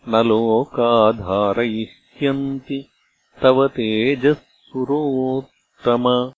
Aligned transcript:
न 0.08 0.16
लोकाधारयिष्यन्ति 0.16 2.88
तव 3.42 3.68
तेजःसुरोत्तम। 3.68 6.32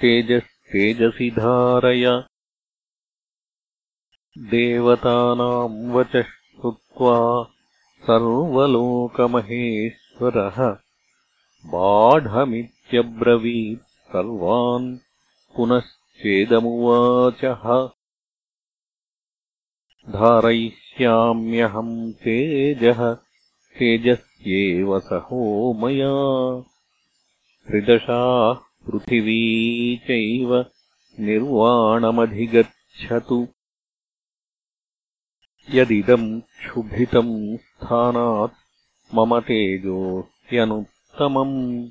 तेजस्तेजसि 0.01 1.31
धारय 1.31 2.28
देवतानाम् 4.39 5.91
वचः 5.91 6.21
श्रुत्वा 6.21 7.49
सर्वलोकमहेश्वरः। 8.01 10.77
बाढमित्यब्रवीत् 11.65 13.81
सर्वान् 13.81 14.97
पुनश्चेदमुवाचः। 15.55 17.89
धारयिष्याम्यहम् 20.11 22.13
तेजः 22.13 23.17
तेजस्येव 23.79 24.99
सहो 24.99 25.73
मया। 25.73 26.63
त्रिदशाः 27.67 28.57
पृथिवी 28.89 29.97
चैव 29.97 30.65
निर्वाणमधिगच्छतु 31.19 33.47
यदिदम् 35.73 36.41
क्षुभितम् 36.41 37.57
स्थानात् 37.57 38.53
मम 39.15 39.39
तेजो 39.39 40.19
ह्यनुत्तमम् 40.19 41.89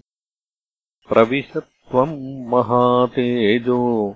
प्रविशत् 1.09 1.78
त्वम् 1.91 2.47
महातेजो 2.47 4.15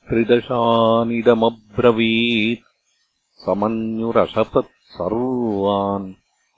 त्रिदशानिदमब्रवीत्। 0.08 2.66
समन्युरशपत् 3.36 4.79
सर्वान् 4.90 6.14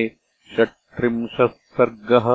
षट्त्रिंशः 0.57 1.47
सर्गः 1.77 2.29